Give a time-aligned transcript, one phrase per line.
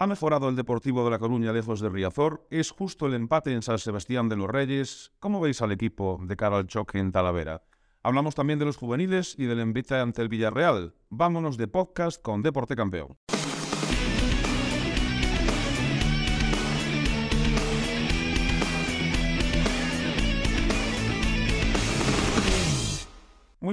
[0.00, 2.46] Ha mejorado el Deportivo de La Coruña lejos de Riazor.
[2.50, 5.10] Es justo el empate en San Sebastián de los Reyes.
[5.18, 7.64] ¿Cómo veis al equipo de cara al choque en Talavera?
[8.04, 10.94] Hablamos también de los juveniles y del envite ante el Villarreal.
[11.10, 13.16] Vámonos de podcast con Deporte Campeón.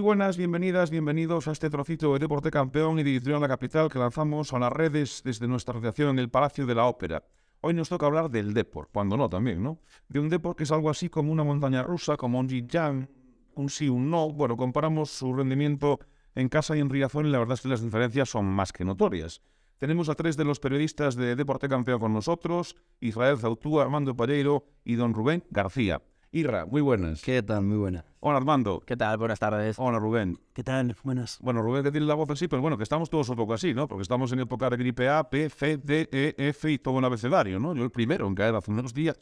[0.05, 4.54] Buenas, bienvenidas, bienvenidos a este trocito de Deporte Campeón y Editorial La Capital que lanzamos
[4.54, 7.23] a las redes desde nuestra redacción en el Palacio de la Ópera.
[7.61, 9.79] Hoy nos toca hablar del Deport, cuando no también, ¿no?
[10.07, 13.10] De un Deport que es algo así como una montaña rusa, como un Yang,
[13.55, 14.29] un sí, un no.
[14.29, 15.99] Bueno, comparamos su rendimiento
[16.35, 18.85] en casa y en Riazón y la verdad es que las diferencias son más que
[18.85, 19.41] notorias.
[19.79, 24.68] Tenemos a tres de los periodistas de Deporte Campeón con nosotros, Israel Zautú, Armando Palleiro
[24.83, 26.04] y don Rubén García.
[26.36, 27.21] Irra, muy buenas.
[27.21, 27.64] ¿Qué tal?
[27.64, 28.04] Muy buena.
[28.20, 28.84] Hola Armando.
[28.86, 29.18] ¿Qué tal?
[29.18, 29.78] Buenas tardes.
[29.80, 30.38] Hola Rubén.
[30.52, 30.94] ¿Qué tal?
[31.02, 31.39] Buenas.
[31.42, 33.73] Bueno, Rubén que tiene la voz así, pero bueno, que estamos todos un poco así,
[33.73, 33.88] ¿no?
[33.88, 37.06] Porque estamos en época de gripe A, P, C, D, E, F y todo un
[37.06, 37.73] abecedario, ¿no?
[37.73, 39.17] Yo el primero en caer hace unos días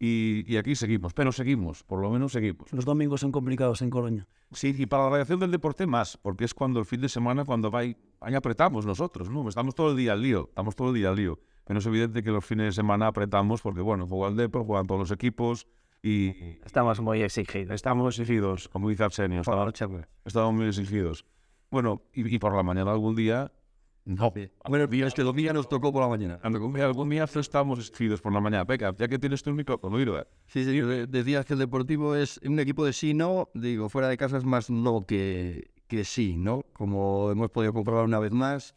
[0.00, 2.72] y, y aquí seguimos, pero seguimos, por lo menos seguimos.
[2.72, 4.26] Los domingos son complicados en Coruña.
[4.50, 7.44] Sí, y para la radiación del deporte más, porque es cuando el fin de semana,
[7.44, 9.48] cuando va ahí, ahí apretamos nosotros, ¿no?
[9.48, 11.38] Estamos todo el día al lío, estamos todo el día al lío.
[11.64, 14.86] Pero es evidente que los fines de semana apretamos porque, bueno, juega el Depor, juegan
[14.86, 15.68] todos los equipos
[16.08, 17.74] y Estamos muy exigidos.
[17.74, 21.24] estamos exigidos, como dice Arsenio, Por la estamos, noche, estamos muy exigidos.
[21.70, 23.50] Bueno, y, y por la mañana algún día,
[24.04, 24.32] No.
[24.68, 26.38] Bueno, es que días nos tocó por la mañana.
[26.44, 28.62] algún día, algún día estamos exigidos por la mañana.
[28.64, 30.28] Venga, ya que tienes tu micrófono, Irra.
[30.46, 33.48] Sí, sí, de- decías que el Deportivo es un equipo de sí, no.
[33.54, 36.62] Digo, fuera de casa es más no que, que sí, ¿no?
[36.72, 38.76] Como hemos podido comprobar una vez más.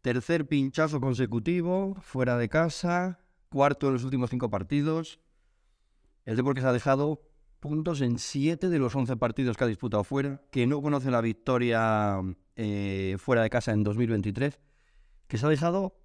[0.00, 3.18] Tercer pinchazo consecutivo, fuera de casa.
[3.50, 5.20] Cuarto en los últimos cinco partidos.
[6.24, 7.20] El se ha dejado
[7.60, 10.42] puntos en siete de los 11 partidos que ha disputado fuera.
[10.50, 12.20] Que no conoce la victoria
[12.56, 14.58] eh, fuera de casa en 2023.
[15.26, 15.96] Que se ha dejado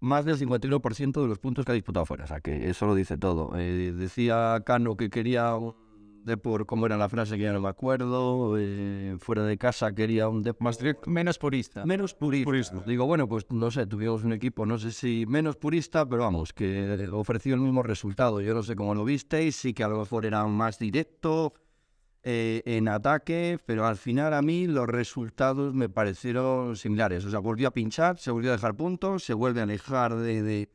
[0.00, 2.24] más del 51% de los puntos que ha disputado fuera.
[2.24, 3.56] O sea, que eso lo dice todo.
[3.56, 5.74] Eh, decía Cano que quería un
[6.28, 7.36] Depor, ¿cómo era la frase?
[7.36, 8.54] Que ya no me acuerdo.
[8.56, 10.62] eh, fuera de casa quería un Depor...
[10.62, 11.10] Más directo.
[11.10, 11.84] Menos purista.
[11.84, 12.44] Menos purista.
[12.44, 12.82] Purista.
[12.86, 16.52] Digo, bueno, pues no sé, tuvimos un equipo, no sé si menos purista, pero vamos,
[16.52, 18.40] que ofreció el mismo resultado.
[18.40, 21.54] Yo no sé cómo lo visteis, sí que a lo mejor era más directo
[22.22, 27.24] eh, en ataque, pero al final a mí los resultados me parecieron similares.
[27.24, 30.42] O sea, volvió a pinchar, se volvió a dejar puntos, se vuelve a alejar de,
[30.42, 30.68] de-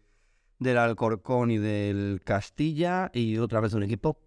[0.60, 4.18] del Alcorcón y del Castilla y otra vez un equipo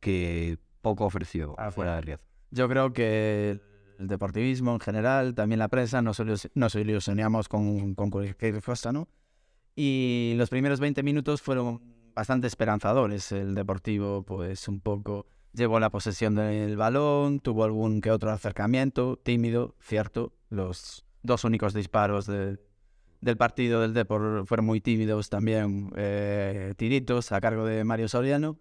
[0.00, 2.20] que poco ofreció fuera de Riaz.
[2.50, 3.60] Yo creo que
[3.98, 9.08] el deportivismo en general, también la prensa, nos ilusionamos con, con cualquier cosa, ¿no?
[9.74, 11.80] Y los primeros 20 minutos fueron
[12.14, 13.30] bastante esperanzadores.
[13.32, 19.16] El Deportivo, pues un poco llevó la posesión del balón, tuvo algún que otro acercamiento,
[19.22, 20.32] tímido, cierto.
[20.50, 22.58] Los dos únicos disparos de-
[23.20, 28.58] del partido del Depor fueron muy tímidos también, eh, tiritos a cargo de Mario Soriano.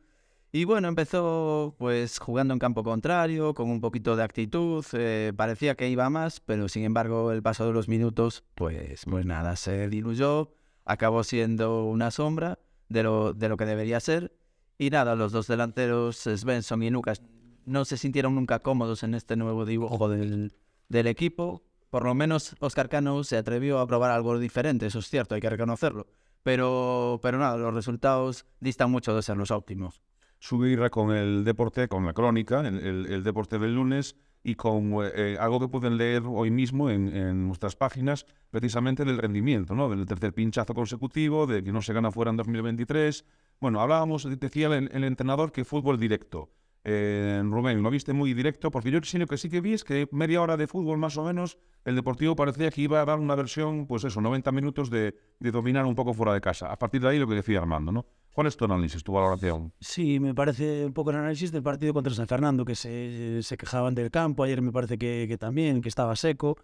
[0.51, 5.75] Y bueno, empezó pues jugando en campo contrario, con un poquito de actitud, eh, parecía
[5.75, 9.89] que iba más, pero sin embargo el paso de los minutos, pues, pues nada, se
[9.89, 10.53] diluyó,
[10.85, 14.37] acabó siendo una sombra de lo, de lo que debería ser.
[14.77, 17.21] Y nada, los dos delanteros, Svensson y Lucas,
[17.65, 20.53] no se sintieron nunca cómodos en este nuevo dibujo del,
[20.87, 21.63] del equipo.
[21.89, 25.41] Por lo menos Oscar Cano se atrevió a probar algo diferente, eso es cierto, hay
[25.41, 26.07] que reconocerlo.
[26.43, 30.01] Pero, pero nada, los resultados distan mucho de ser los óptimos.
[30.39, 35.37] Sube Irra con el deporte, con la crónica, el, deporte del lunes y con eh,
[35.39, 39.89] algo que pueden leer hoy mismo en, nuestras páginas, precisamente del rendimiento, ¿no?
[39.89, 43.25] Del tercer pinchazo consecutivo, de que no se gana fuera en 2023.
[43.59, 46.51] Bueno, hablábamos, decía el, entrenador que fútbol directo.
[46.83, 49.83] Eh, Rubén, lo viste muy directo, porque yo sí, lo que sí que vi es
[49.83, 53.19] que media hora de fútbol más o menos, el Deportivo parecía que iba a dar
[53.19, 56.71] una versión, pues eso, 90 minutos de dominar un poco fuera de casa.
[56.71, 58.05] A partir de ahí lo que decía Armando, ¿no?
[58.37, 59.73] ¿Cuál es tu análisis, tu valoración?
[59.79, 63.95] Sí, me parece un poco el análisis del partido contra San Fernando, que se, quejaban
[63.95, 64.43] del campo.
[64.43, 66.55] Ayer me parece que, también, que estaba seco.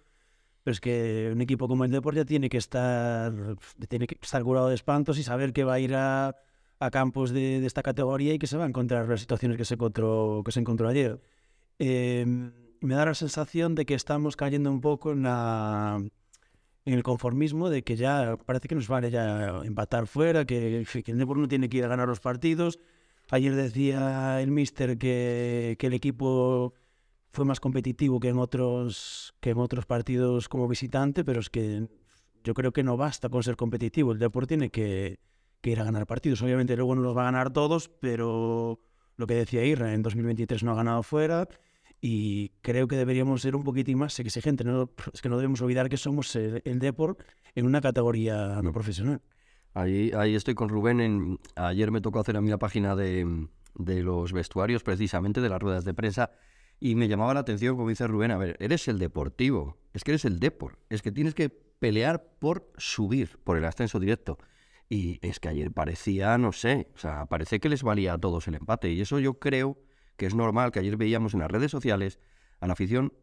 [0.61, 3.33] Pero es que un equipo como el Depor ya tiene que estar,
[3.89, 6.35] tiene que estar curado de espantos y saber que va a ir a,
[6.91, 10.43] campos de, esta categoría y que se va a encontrar las situaciones que se encontró,
[10.45, 11.23] que se encontró ayer.
[11.79, 12.23] Eh,
[12.81, 16.03] me da la sensación de que estamos cayendo un poco en la
[16.85, 21.11] en el conformismo de que ya parece que nos vale ya empatar fuera, que, que
[21.11, 22.79] el Depor no tiene que ir a ganar los partidos.
[23.31, 26.73] Ayer decía el míster que, que el equipo
[27.31, 31.87] fue más competitivo que en otros que en otros partidos como visitante, pero es que
[32.43, 34.11] yo creo que no basta con ser competitivo.
[34.11, 35.19] El Depor tiene que,
[35.61, 36.41] que ir a ganar partidos.
[36.41, 38.81] Obviamente luego no los va a ganar todos, pero
[39.15, 41.47] lo que decía Irra, en 2023 no ha ganado fuera
[42.05, 44.67] y creo que deberíamos ser un poquitín más exigentes.
[44.67, 47.15] No, es que no debemos olvidar que somos el, el Depor
[47.55, 49.21] en una categoría no profesional.
[49.73, 50.99] Ahí, ahí estoy con Rubén.
[50.99, 55.47] En, ayer me tocó hacer a mí la página de, de los vestuarios, precisamente de
[55.47, 56.31] las ruedas de prensa,
[56.77, 60.11] y me llamaba la atención, como dice Rubén, a ver, eres el deportivo, es que
[60.11, 64.37] eres el deport, es que tienes que pelear por subir, por el ascenso directo.
[64.89, 68.49] Y es que ayer parecía, no sé, o sea, parece que les valía a todos
[68.49, 68.91] el empate.
[68.91, 69.77] Y eso yo creo
[70.17, 72.19] que es normal, que ayer veíamos en las redes sociales
[72.59, 73.13] a la afición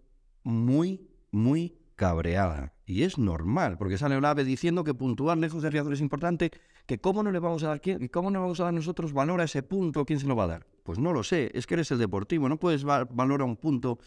[0.43, 2.73] muy, muy cabreada.
[2.87, 6.51] Y es normal, porque sale Olave diciendo que puntuar lejos de Riazor es importante,
[6.87, 9.41] que cómo no le vamos a dar, quién- cómo no vamos a dar nosotros valor
[9.41, 10.67] a ese punto, ¿quién se lo va a dar?
[10.83, 13.57] Pues no lo sé, es que eres el deportivo, no puedes dar valor a un
[13.57, 13.99] punto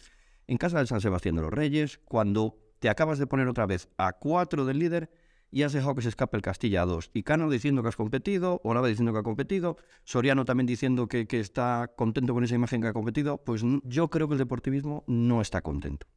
[0.46, 3.88] en casa del San Sebastián de los Reyes, cuando te acabas de poner otra vez
[3.96, 5.10] a cuatro del líder
[5.54, 7.12] y has dejado que se escape el Castilla a dos.
[7.14, 11.28] Y Cano diciendo que has competido, Olave diciendo que ha competido, Soriano también diciendo que,
[11.28, 15.04] que está contento con esa imagen que ha competido, pues yo creo que el deportivismo
[15.06, 16.08] no está contento.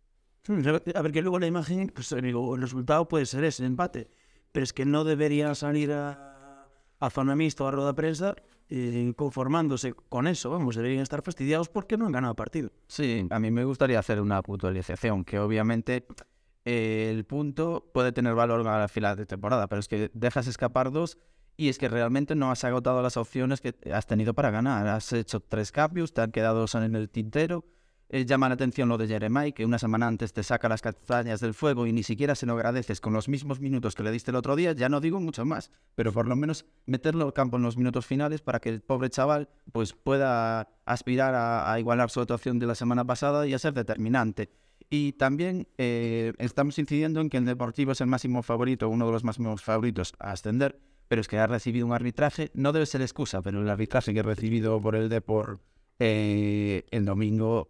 [0.96, 4.10] A ver, que luego la imagen, pues eh, digo, el resultado puede ser ese, empate.
[4.52, 6.68] Pero es que no debería salir a,
[7.00, 8.36] a zona mixta o a rueda de prensa
[8.70, 10.50] eh, conformándose con eso.
[10.50, 12.72] Vamos, deberían estar fastidiados porque no han ganado partido.
[12.88, 16.08] Sí, a mí me gustaría hacer una puntualización, que obviamente
[16.70, 20.48] eh, el punto puede tener valor a la final de temporada, pero es que dejas
[20.48, 21.18] escapar dos
[21.56, 24.86] y es que realmente no has agotado las opciones que has tenido para ganar.
[24.86, 27.64] Has hecho tres cambios, te han quedado dos en el tintero.
[28.10, 31.40] Eh, llama la atención lo de Jeremiah, que una semana antes te saca las castañas
[31.40, 34.32] del fuego y ni siquiera se lo agradeces con los mismos minutos que le diste
[34.32, 34.74] el otro día.
[34.74, 38.06] Ya no digo mucho más, pero por lo menos meterlo al campo en los minutos
[38.06, 42.68] finales para que el pobre chaval pues pueda aspirar a, a igualar su actuación de
[42.68, 44.50] la semana pasada y a ser determinante.
[44.90, 49.12] Y también eh, estamos incidiendo en que el Deportivo es el máximo favorito, uno de
[49.12, 53.02] los máximos favoritos a ascender, pero es que ha recibido un arbitraje, no debe ser
[53.02, 55.60] excusa, pero el arbitraje que ha recibido por el Depor
[56.00, 57.70] eh, el domingo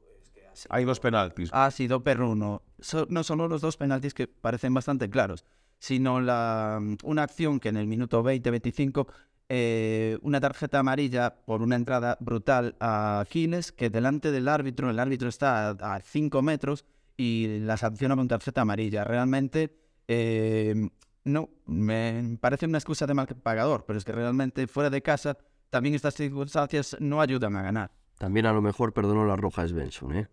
[0.69, 1.49] Hay dos penaltis.
[1.53, 2.61] ha sido perruno.
[2.79, 5.43] So- no solo los dos penaltis que parecen bastante claros,
[5.79, 9.07] sino la, una acción que en el minuto 20-25,
[9.49, 14.99] eh, una tarjeta amarilla por una entrada brutal a Aquiles, que delante del árbitro, el
[14.99, 16.85] árbitro está a 5 metros
[17.17, 19.03] y la sanciona con tarjeta amarilla.
[19.03, 19.75] Realmente,
[20.07, 20.89] eh,
[21.23, 25.37] no, me parece una excusa de mal pagador, pero es que realmente fuera de casa
[25.69, 27.91] también estas circunstancias no ayudan a ganar.
[28.17, 30.27] También a lo mejor perdonó la roja es Benson, ¿eh?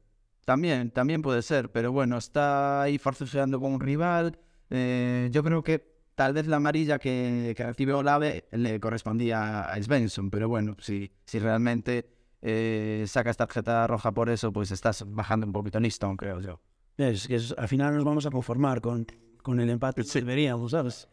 [0.45, 4.39] También, también puede ser, pero bueno, está ahí forcejeando con un rival.
[4.71, 9.83] eh, yo creo que tal vez la amarilla que, que recibió Olave le correspondía a
[9.83, 12.11] Svensson, pero bueno, si, si realmente
[12.43, 16.61] eh, sacas tarjeta roja por eso, pues estás bajando un poquito en Easton, creo yo.
[16.97, 19.07] Es que es- al final nos vamos a conformar con,
[19.43, 20.03] con el empate.
[20.21, 21.09] Deberíamos, ¿sabes?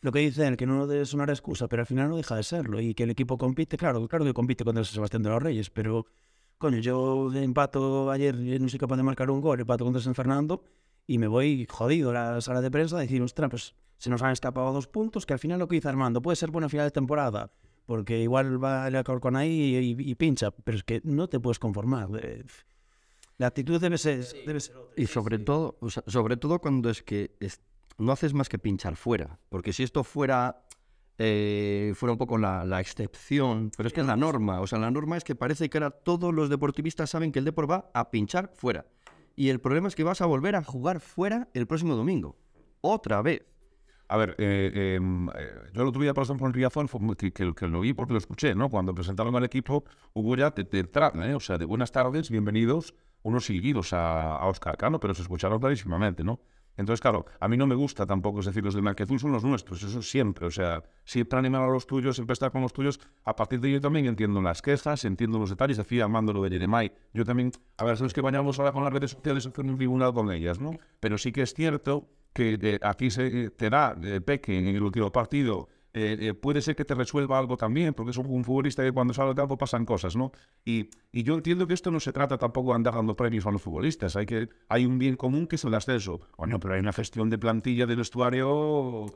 [0.00, 2.42] Lo que dice él, que no debe sonar excusa, pero al final no deja de
[2.42, 2.80] serlo.
[2.80, 6.06] Y que el equipo compite, claro, claro que compite contra Sebastián de los Reyes, pero,
[6.58, 10.14] coño, yo empato ayer eh, no soy capaz de marcar un gol, empato contra San
[10.14, 10.64] Fernando,
[11.06, 14.22] y me voy jodido a la sala de prensa a decir, ostras, pues se nos
[14.22, 16.86] han escapado dos puntos, que al final lo que dice Armando puede ser buena final
[16.86, 17.52] de temporada,
[17.86, 21.38] porque igual va el Alcorcón ahí y, y- y pincha, pero es que no te
[21.38, 22.08] puedes conformar.
[23.38, 24.94] La actitud debe ser, debe ser otra.
[24.96, 27.60] Y sobre todo, o sea, sobre todo cuando es que es-
[27.98, 29.38] no haces más que pinchar fuera.
[29.48, 30.64] Porque si esto fuera,
[31.18, 34.60] eh, fuera un poco la, la excepción, pero es que es la norma.
[34.60, 37.44] O sea, la norma es que parece que ahora todos los deportivistas saben que el
[37.44, 38.86] Depor va a pinchar fuera.
[39.36, 42.36] Y el problema es que vas a volver a jugar fuera el próximo domingo.
[42.80, 43.42] Otra vez.
[44.08, 45.32] A ver, eh, em, eh,
[45.72, 48.18] yo el otro día, por ejemplo, en Riazón, que, que- que lo vi porque lo
[48.18, 48.68] escuché, ¿no?
[48.68, 50.80] Cuando presentaron al equipo, hubo ya de, de
[51.30, 51.34] ¿eh?
[51.34, 55.58] O sea, de buenas tardes, bienvenidos, unos seguidos a, a Oscar Cano, pero se escucharon
[55.60, 56.40] clarísimamente, ¿no?
[56.76, 59.44] Entonces, claro, a mí no me gusta tampoco, es decir, los del Marquezul son los
[59.44, 62.98] nuestros, eso siempre, o sea, siempre animar a los tuyos, siempre estar con los tuyos.
[63.24, 66.92] A partir de yo también entiendo las quejas, entiendo los detalles, decía Armando de Jeremai.
[67.12, 69.76] Yo también, a ver, sabes que vayamos ahora con las redes sociales a hacer un
[69.76, 70.72] tribunal con ellas, ¿no?
[70.98, 74.66] Pero sí que es cierto que eh, aquí se eh, te da eh, Peque en
[74.68, 75.68] el último partido.
[75.94, 79.12] eh, eh, puede ser que te resuelva algo también, porque es un, futbolista que cuando
[79.12, 80.32] sale al campo pasan cosas, ¿no?
[80.64, 83.50] Y, y yo entiendo que esto no se trata tampoco de andar dando premios a
[83.50, 86.20] los futbolistas, hay, que, hay un bien común que es el ascenso.
[86.38, 89.06] Bueno, pero hay una gestión de plantilla del vestuario...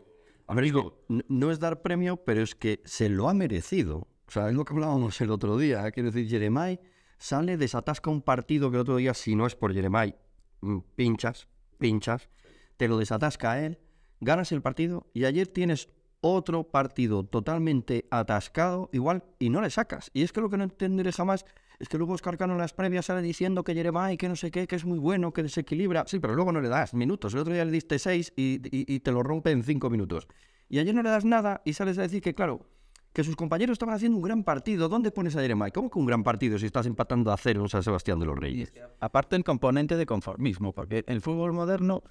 [1.08, 4.06] N- No es dar premio, pero es que se lo ha merecido.
[4.28, 5.90] O sea, es lo que hablábamos el otro día.
[5.92, 6.78] Quiero decir, Jeremai
[7.18, 10.14] sale, desatasca un partido que el otro día, si no es por Jeremai,
[10.60, 12.28] mm, pinchas, pinchas,
[12.76, 13.78] te lo desatasca a él,
[14.20, 15.88] ganas el partido y ayer tienes
[16.20, 20.10] otro partido totalmente atascado, igual, y no le sacas.
[20.12, 21.44] Y es que lo que no entenderé jamás
[21.78, 24.50] es que luego Oscar Cano en las previas sale diciendo que Jeremai, que no sé
[24.50, 26.04] qué, que es muy bueno, que desequilibra.
[26.06, 27.34] Sí, pero luego no le das minutos.
[27.34, 30.26] El otro día le diste seis y, y- y te lo rompe en cinco minutos.
[30.68, 32.66] Y ayer no le das nada y sales a decir que, claro,
[33.12, 34.88] que sus compañeros estaban haciendo un gran partido.
[34.88, 35.70] ¿Dónde pones a Jeremai?
[35.70, 38.38] ¿Cómo que un gran partido si estás empatando a cero en San Sebastián de los
[38.38, 38.72] Reyes?
[38.98, 42.02] Aparte el componente de conformismo, porque el fútbol moderno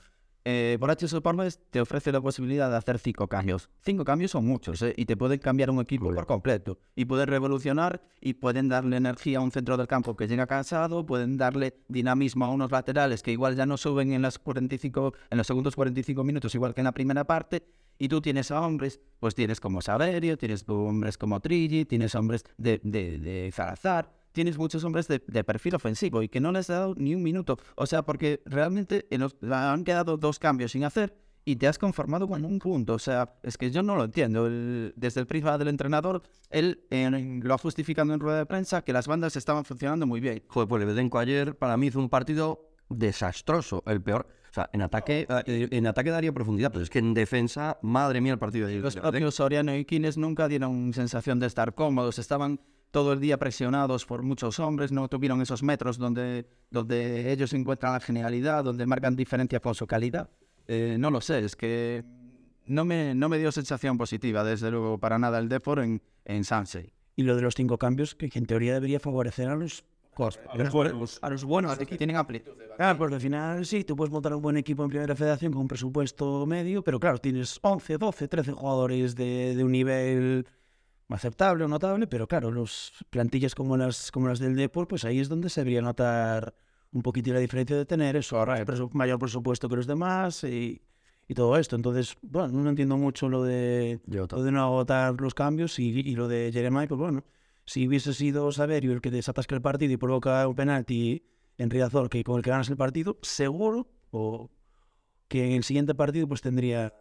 [0.47, 3.67] eh, por H por mes te ofrece la posibilidad de hacer cinco cambios.
[3.81, 4.93] Cinco cambios son muchos ¿eh?
[4.95, 9.39] y te pueden cambiar un equipo por completo y pueden revolucionar y pueden darle energía
[9.39, 13.31] a un centro del campo que llega cansado, pueden darle dinamismo a unos laterales que
[13.31, 16.85] igual ya no suben en, las 45, en los segundos 45 minutos igual que en
[16.85, 17.65] la primera parte
[17.97, 22.43] y tú tienes a hombres, pues tienes como Saverio, tienes hombres como Trilli, tienes hombres
[22.57, 26.69] de, de, de Zalazar, tienes muchos hombres de, de, perfil ofensivo y que no les
[26.69, 27.57] ha dado ni un minuto.
[27.75, 32.27] O sea, porque realmente los, han quedado dos cambios sin hacer y te has conformado
[32.27, 32.93] con un punto.
[32.95, 34.47] O sea, es que yo no lo entiendo.
[34.47, 38.91] El, desde el prisma del entrenador, él lo ha justificado en rueda de prensa que
[38.91, 40.43] las bandas estaban funcionando muy bien.
[40.47, 44.27] Joder, pues Lebedenko ayer para mí hizo un partido desastroso, el peor.
[44.49, 48.33] O sea, en ataque, en ataque daría profundidad, pero es que en defensa, madre mía,
[48.33, 48.83] el partido de ayer.
[48.83, 52.61] Los propios Soriano y Quines nunca dieron sensación de estar cómodos, estaban
[52.95, 57.91] todo el día presionados por muchos hombres, no tuvieron esos metros donde, donde ellos encuentran
[57.91, 60.29] la genialidad, donde marcan diferencia con su calidad.
[60.65, 62.05] Eh, no lo sé, es que
[62.65, 66.45] no me, no me dio sensación positiva, desde luego, para nada el Depor en, en
[66.45, 66.93] Sansei.
[67.17, 69.83] Y lo de los cinco cambios, que en teoría debería favorecer a los
[70.47, 72.53] a los buenos, a los buenos que tienen amplitud.
[72.77, 75.63] Claro, porque al final sí, tú puedes montar un buen equipo en Primera Federación con
[75.63, 80.47] un presupuesto medio, pero claro, tienes 11, 12, 13 jugadores de, de un nivel
[81.09, 85.19] aceptable o notable, pero claro, los plantillas como las, como las del Depor, pues ahí
[85.19, 86.55] es donde se debería notar
[86.91, 90.43] un poquito la diferencia de tener eso, ahora el presu mayor presupuesto que los demás
[90.43, 90.81] y,
[91.27, 91.75] y, todo esto.
[91.75, 96.15] Entonces, bueno, no entiendo mucho lo de, lo de no agotar los cambios y, y
[96.15, 97.24] lo de Jeremiah, pues bueno,
[97.65, 101.24] si hubiese sido Saverio el que desatasca el partido y provoca un penalti
[101.57, 104.50] en Riazor que con el que ganas el partido, seguro o
[105.27, 106.93] que en el siguiente partido pues tendría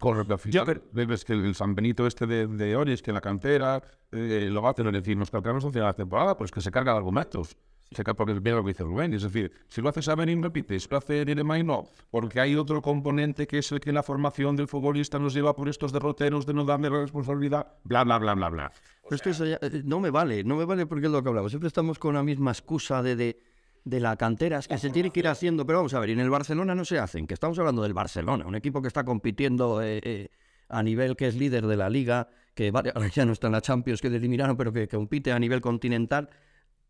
[0.00, 0.38] Correcto.
[0.46, 4.48] Yo, ves que el San Benito este de, de Oris, que en la cantera eh,
[4.50, 6.98] lo va a tener decir, nos cargamos hacia la temporada, pues que se carga de
[6.98, 7.54] argumentos.
[7.90, 9.12] Se carga porque es bien lo que dice Rubén.
[9.12, 11.86] Es decir, si lo hace Saberín, repite, si lo hace Jeremai, no.
[12.10, 15.68] Porque hay otro componente que es el que la formación del futbolista nos lleva por
[15.68, 18.72] estos derroteros de no darle la responsabilidad, bla, bla, bla, bla, bla.
[19.02, 21.52] Pero esto ya, eh, no me vale, no me vale porque es lo que hablamos.
[21.52, 23.36] Siempre estamos con la misma excusa de, de
[23.84, 26.12] de la cantera, es que se tiene que ir haciendo, pero vamos a ver, y
[26.12, 29.04] en el Barcelona no se hacen, que estamos hablando del Barcelona, un equipo que está
[29.04, 30.28] compitiendo eh, eh,
[30.68, 32.72] a nivel que es líder de la liga, que
[33.14, 36.28] ya no está en la Champions, que le eliminaron, pero que compite a nivel continental,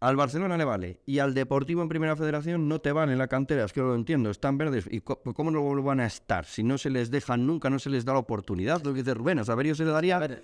[0.00, 3.28] al Barcelona le vale y al Deportivo en Primera Federación no te vale en la
[3.28, 4.88] cantera, es que lo entiendo, están verdes.
[4.90, 6.47] ¿Y cómo no van a estar?
[6.47, 8.83] Si no se les deja nunca, no se les da la oportunidad.
[8.83, 10.42] Lo que dice Rubén, a Saberio se le daría, a ver,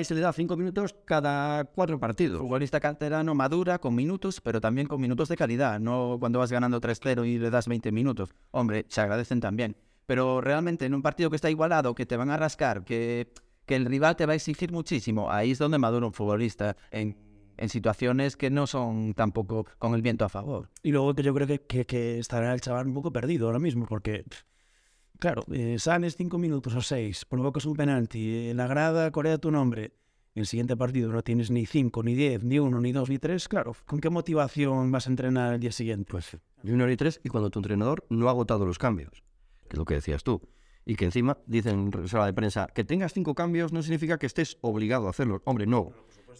[0.00, 2.40] y se le da cinco minutos cada cuatro partidos.
[2.40, 6.80] Futbolista canterano madura con minutos, pero también con minutos de calidad, no cuando vas ganando
[6.80, 8.34] 3-0 y le das 20 minutos.
[8.50, 9.76] Hombre, se agradecen también.
[10.06, 13.32] Pero realmente en un partido que está igualado, que te van a rascar, que,
[13.66, 16.76] que el rival te va a exigir muchísimo, ahí es donde madura un futbolista.
[16.90, 17.25] En
[17.56, 20.70] en situaciones que no son tampoco con el viento a favor.
[20.82, 23.58] Y luego que yo creo que, que, que estará el chaval un poco perdido ahora
[23.58, 24.24] mismo, porque,
[25.18, 29.50] claro, eh, sales cinco minutos o seis, provocas un penalti, en la grada corea tu
[29.50, 29.92] nombre,
[30.34, 33.18] en el siguiente partido no tienes ni cinco, ni diez, ni uno, ni dos, ni
[33.18, 36.10] tres, claro, ¿con qué motivación vas a entrenar el día siguiente?
[36.10, 39.22] Pues ni uno ni tres, y cuando tu entrenador no ha agotado los cambios,
[39.68, 40.42] que es lo que decías tú.
[40.86, 44.26] Y que encima dicen en sala de prensa que tengas cinco cambios no significa que
[44.26, 45.42] estés obligado a hacerlos.
[45.44, 45.92] Hombre, no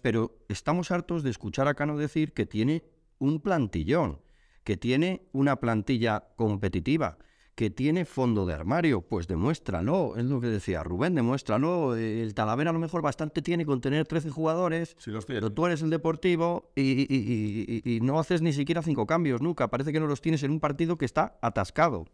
[0.02, 2.84] pero estamos hartos de escuchar a Cano decir que tiene
[3.18, 4.20] un plantillón,
[4.64, 7.18] que tiene una plantilla competitiva,
[7.54, 9.00] que tiene fondo de armario.
[9.00, 11.96] Pues demuéstralo, es lo que decía Rubén, demuéstralo.
[11.96, 15.66] El Talavera a lo mejor bastante tiene con tener 13 jugadores, sí, los pero tú
[15.66, 19.68] eres el deportivo y, y, y, y, no haces ni siquiera cinco cambios nunca.
[19.68, 22.04] Parece que no los tienes en un partido que está atascado.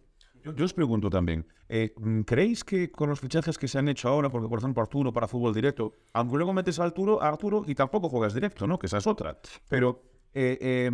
[0.45, 1.95] Yo, os pregunto también, eh,
[2.27, 5.29] ¿creéis que con los fichajes que se han hecho ahora, porque por ejemplo Arturo para
[5.29, 8.79] fútbol directo, aunque luego metes a Arturo, Arturo y tampoco juegas directo, ¿no?
[8.79, 9.39] Que esa es otra.
[9.69, 10.03] Pero
[10.35, 10.91] eh, eh,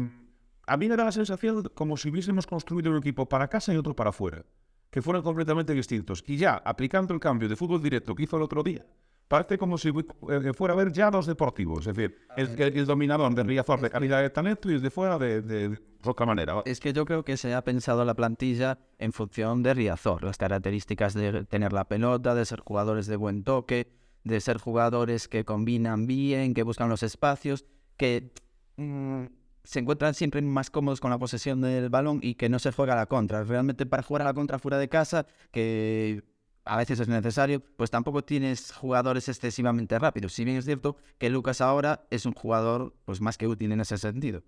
[0.66, 3.76] a mí me da la sensación como si hubiésemos construido un equipo para casa y
[3.78, 4.44] otro para afuera,
[4.90, 6.22] que fueran completamente distintos.
[6.26, 8.84] Y ya, aplicando el cambio de fútbol directo que hizo el otro día,
[9.28, 11.86] parece como si eh, fuera a ver ya dos deportivos.
[11.86, 15.18] Es decir, el, el, el dominador de Riazor de calidad de talento y de fuera
[15.18, 16.62] de, de, de, otra manera.
[16.64, 20.38] Es que yo creo que se ha pensado la plantilla en función de Riazor, las
[20.38, 23.92] características de tener la pelota, de ser jugadores de buen toque,
[24.24, 27.66] de ser jugadores que combinan bien, que buscan los espacios,
[27.96, 28.32] que
[28.76, 29.24] mmm,
[29.64, 32.94] se encuentran siempre más cómodos con la posesión del balón y que no se juega
[32.94, 33.44] a la contra.
[33.44, 36.22] Realmente para jugar a la contra fuera de casa, que
[36.68, 40.34] a veces es necesario, pues tampoco tienes jugadores excesivamente rápidos.
[40.34, 43.80] Si bien es cierto que Lucas ahora es un jugador pues más que útil en
[43.80, 44.42] ese sentido.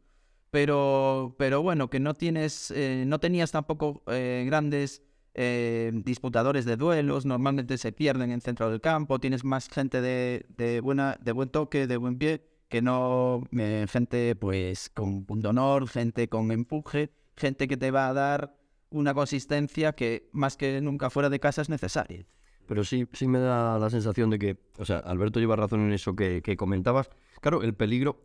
[0.50, 5.02] Pero, pero bueno, que no tienes, eh, no tenías tampoco eh, grandes
[5.34, 10.80] eh, disputadores de duelos, normalmente se pierden en centro del campo, tienes más gente de,
[10.82, 13.44] buena, de buen toque, de buen pie, que no
[13.88, 18.59] gente pues con punto honor, gente con empuje, gente que te va a dar
[18.90, 22.26] una consistencia que más que nunca fuera de casa es necesaria.
[22.66, 25.92] Pero sí, sí me da la sensación de que, o sea, Alberto lleva razón en
[25.92, 27.10] eso que, que comentabas.
[27.40, 28.20] Claro, el peligro,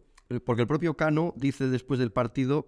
[0.45, 2.67] porque el propio Cano dice después del partido,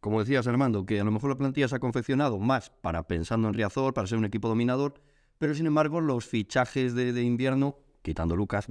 [0.00, 3.48] como decías Armando, que a lo mejor la plantilla se ha confeccionado más para pensando
[3.48, 4.94] en Riazor, para ser un equipo dominador,
[5.38, 8.68] pero sin embargo los fichajes de, de invierno, quitando Lucas,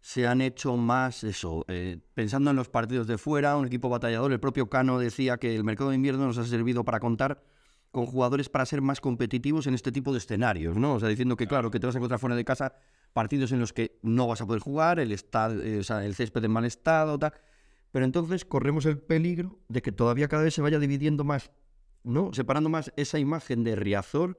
[0.00, 4.32] se han hecho más eso, eh, pensando en los partidos de fuera, un equipo batallador.
[4.32, 7.42] El propio Cano decía que el mercado de invierno nos ha servido para contar
[7.90, 10.94] con jugadores para ser más competitivos en este tipo de escenarios, ¿no?
[10.94, 12.74] O sea, diciendo que claro, que te vas a encontrar fuera de casa
[13.12, 16.14] partidos en los que no vas a poder jugar, el, estado, eh, o sea, el
[16.14, 17.32] césped en mal estado, tal.
[17.90, 21.50] Pero entonces corremos el peligro de que todavía cada vez se vaya dividiendo más,
[22.04, 22.32] ¿no?
[22.32, 24.38] Separando más esa imagen de Riazor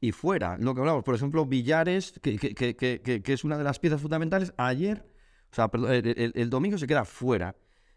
[0.00, 0.56] y fuera.
[0.58, 4.00] Lo que hablamos, por ejemplo, Villares, que, que, que, que, es una de las piezas
[4.00, 5.06] fundamentales, ayer,
[5.52, 7.54] o sea, el, el, el domingo se queda fuera.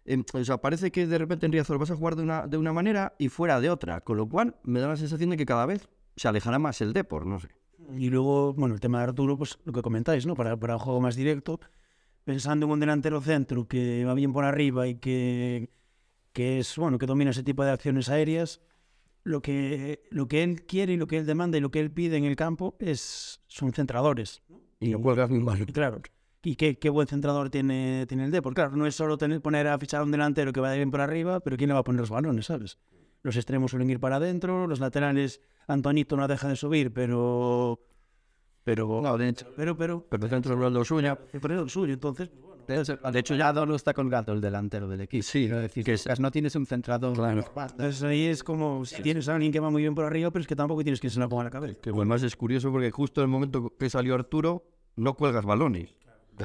[0.09, 2.57] Em, o sea, parece que de repente en Riazor vas a jugar de una, de
[2.57, 5.45] una manera y fuera de otra, con lo cual me da la sensación de que
[5.45, 7.49] cada vez se alejará más el Depor, no sé.
[7.95, 10.33] Y luego, bueno, el tema de Arturo, pues lo que comentáis, ¿no?
[10.33, 11.59] Para, para un juego más directo,
[12.23, 15.69] pensando en un delantero centro que va bien por arriba y que,
[16.33, 18.61] que es, bueno, que domina ese tipo de acciones aéreas,
[19.23, 21.91] lo que, lo que él quiere y lo que él demanda y lo que él
[21.91, 24.41] pide en el campo es, son centradores.
[24.49, 24.59] ¿no?
[24.79, 25.63] Y no cuelgas ni mal.
[25.67, 26.01] Claro.
[26.41, 28.53] Y qué, qué buen centrador tiene, tiene el Depor.
[28.53, 31.01] Claro, no es solo tener, poner a fichar a un delantero que vaya bien por
[31.01, 32.77] arriba, pero ¿quién le va a poner los balones, sabes?
[33.23, 37.79] Los extremos suelen ir para adentro, los laterales, Antonito no deja de subir, pero...
[38.63, 41.17] Pero, No, de hecho, pero, pero, Pero el centro es lo suyo.
[41.41, 43.11] pero el suyo, entonces, bueno.
[43.11, 45.23] de hecho ya no está colgado el delantero del equipo.
[45.23, 47.15] Sí, Quiero decir, que es- no tienes un centrador.
[47.15, 47.43] Claro.
[47.71, 50.41] Entonces ahí es como si tienes a alguien que va muy bien por arriba, pero
[50.41, 51.81] es que tampoco tienes que se la ponga a la cabeza.
[51.81, 54.63] Que además es curioso porque justo en el momento que salió Arturo,
[54.97, 55.95] no cuelgas balones.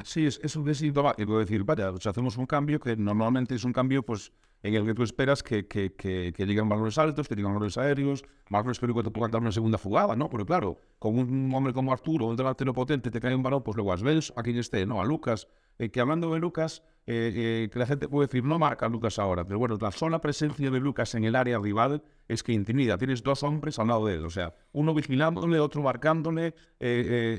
[0.02, 3.72] Sí, es, es un sintomático decir, vaya, sea, hacemos un cambio que normalmente es un
[3.72, 4.32] cambio pues
[4.62, 7.76] en el que tú esperas que, que, que, que lleguen balones altos, que lleguen balones
[7.76, 10.30] aéreos, balones que luego te puedan dar una segunda jugada, ¿no?
[10.30, 13.76] Porque claro, con un hombre como Arturo, un delantero potente, te cae un balón, pues
[13.76, 15.02] luego a Svel, a quien esté, ¿no?
[15.02, 15.48] A Lucas,
[15.78, 19.18] eh, que hablando de Lucas, eh, eh, que la gente puede decir, no marca Lucas
[19.18, 22.96] ahora, pero bueno, la sola presencia de Lucas en el área rival es que intimida.
[22.96, 26.54] Tienes dos hombres al lado de él, o sea, uno vigilándole, otro marcándole, eh,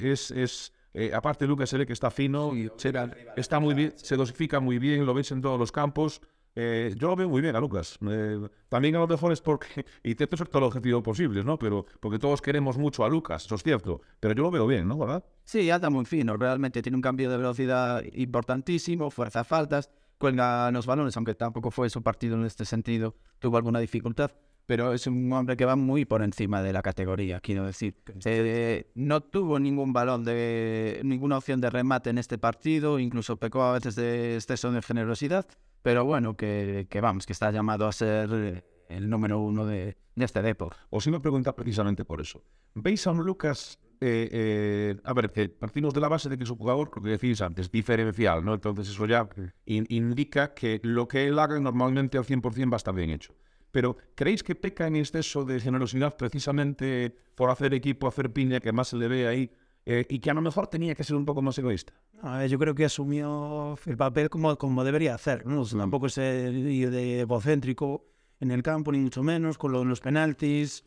[0.01, 0.29] eh, es...
[0.29, 2.93] es eh, aparte, Lucas se ve que está fino, se-
[3.35, 6.21] está muy bien, se dosifica muy bien, lo ves en todos los campos.
[6.57, 7.99] Eh, yo lo veo muy bien a Lucas.
[8.09, 9.67] Eh, también a lo mejor es porque
[10.03, 11.59] intento ser todo el objetivo posible, ¿no?
[11.59, 13.99] Pero porque todos queremos mucho a Lucas, eso es cierto.
[14.21, 14.97] Pero yo lo veo bien, ¿no?
[14.97, 15.25] ¿Verdad?
[15.43, 16.37] Sí, anda muy fino.
[16.37, 21.89] Realmente tiene un cambio de velocidad importantísimo, fuerza faltas, cuelga los balones, aunque tampoco fue
[21.89, 24.31] su partido en este sentido, tuvo alguna dificultad.
[24.67, 27.95] Pero es un hombre que va muy por encima de la categoría, quiero decir.
[28.19, 33.61] Se- no tuvo ningún balón de ninguna opción de remate en este partido, incluso pecó
[33.63, 35.45] a veces de exceso de generosidad,
[35.83, 39.97] pero bueno, que, que vamos, que está llamado a ser eh, el número uno de,
[40.15, 40.77] de este deporte.
[40.89, 42.41] Os iba a preguntar precisamente por eso.
[42.73, 46.43] ¿Veis a un Lucas, eh, eh, a ver, que partimos de la base de que
[46.43, 48.55] es un jugador, lo que decís antes, diferencial, ¿no?
[48.55, 49.29] Entonces eso ya
[49.65, 53.35] in- indica que lo que él haga normalmente al 100% va a estar bien hecho.
[53.75, 58.71] Pero ¿creéis que peca en exceso de generosidad precisamente por hacer equipo, hacer piña, que
[58.71, 59.51] más se le ve ahí,
[59.85, 61.91] eh, y que a lo mejor tenía que ser un poco más egoísta?
[62.21, 65.59] A ver, yo creo que asumió el papel como, como debería hacer, ¿no?
[65.59, 68.05] O sea, tampoco es de egocéntrico
[68.39, 70.85] en el campo, ni mucho menos, con lo los penaltis.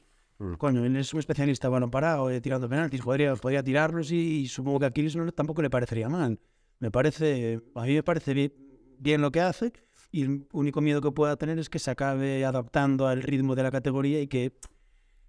[0.57, 4.48] Coño, él es un especialista balón parado, eh, tirando penaltis, podría, podría tirarlos y, y
[4.48, 6.40] supongo que a Kiris no, tampoco le parecería mal.
[6.79, 8.55] Me parece, a mí me parece bien,
[8.98, 9.74] bien lo que hace
[10.11, 13.62] y el único miedo que pueda tener es que se acabe adaptando al ritmo de
[13.62, 14.53] la categoría y que,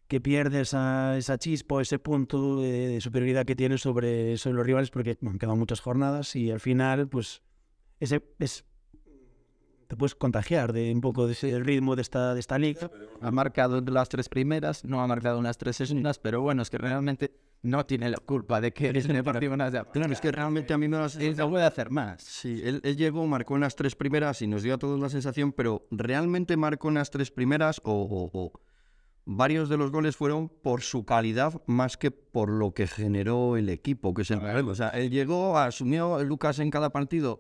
[0.08, 4.65] que pierde esa, esa chispa ese punto de, de superioridad que tiene sobre, sobre los
[4.65, 7.42] rivales porque bueno, quedan muchas jornadas y al final pues
[8.00, 8.65] ese es
[9.89, 12.91] te puedes contagiar de un poco de ese ritmo de esta, de esta liga.
[13.21, 16.78] Ha marcado las tres primeras, no ha marcado las tres segundas, pero bueno, es que
[16.78, 17.32] realmente
[17.63, 19.84] no tiene la culpa de que el Deportivo no haya...
[19.86, 22.21] Claro, es que realmente a mí me la Él no puede hacer más.
[22.21, 25.10] Sí, él, él llegó, marcó en las tres primeras y nos dio a todos la
[25.10, 28.52] sensación, pero realmente marcó en las tres primeras o, o- o
[29.25, 33.69] varios de los goles fueron por su calidad más que por lo que generó el
[33.69, 34.71] equipo, que problema.
[34.71, 37.39] O sea, él llegó, asumió Lucas en cada partido,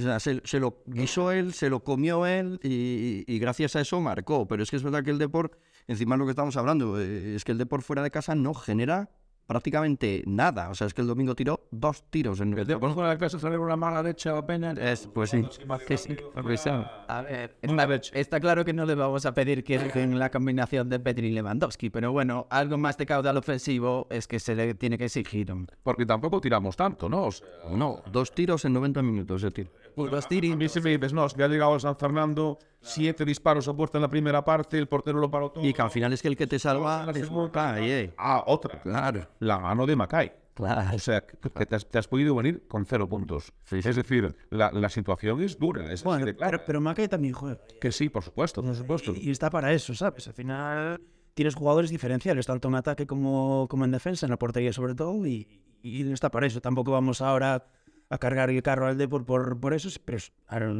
[0.00, 4.46] se, lo guisó él, se lo comió él y, y gracias a eso marcó.
[4.46, 5.54] Pero es que es verdad que el Deport,
[5.86, 8.54] encima de lo que estamos hablando, eh, es que el Deport fuera de casa no
[8.54, 9.10] genera
[9.52, 10.70] prácticamente nada.
[10.70, 13.38] O sea, es que el domingo tiró dos tiros en el Bueno, con la casa
[13.38, 14.78] sale una mala leche apenas.
[14.78, 15.44] Es, pues sí.
[15.86, 16.66] Que sí, pues.
[16.66, 20.88] A ver, está, está claro que no le vamos a pedir que en la combinación
[20.88, 24.74] de Petri y Lewandowski, pero bueno, algo más de caudal ofensivo es que se le
[24.74, 25.52] tiene que exigir.
[25.82, 27.24] Porque tampoco tiramos tanto, ¿no?
[27.24, 29.70] O sea, No, dos tiros en 90 minutos de tiro.
[29.94, 30.72] Puros a mí tiros.
[30.72, 34.02] si me dices, no, es que ha llegado San Fernando, siete disparos a puerta en
[34.02, 35.64] la primera parte, el portero lo paró todo.
[35.64, 37.28] Y que al final es que el que te salva es
[37.78, 38.14] eh.
[38.16, 38.80] Ah, otra.
[38.80, 39.28] Claro.
[39.42, 40.32] La mano de Macay.
[40.54, 40.94] Claro.
[40.94, 43.52] O sea, que te has, te has podido venir con cero puntos.
[43.64, 43.88] Sí, sí.
[43.88, 45.92] Es decir, la, la situación es dura.
[45.92, 46.50] Es Bueno, de clara.
[46.52, 47.58] pero, pero Mackay también juega.
[47.80, 49.12] Que sí, por supuesto, por supuesto.
[49.16, 50.28] Y, y está para eso, ¿sabes?
[50.28, 51.00] Al final
[51.34, 55.26] tienes jugadores diferenciales, tanto en ataque como, como en defensa, en la portería sobre todo,
[55.26, 56.60] y, y está para eso.
[56.60, 57.66] Tampoco vamos ahora
[58.10, 60.18] a cargar el carro al Depor por, por eso, pero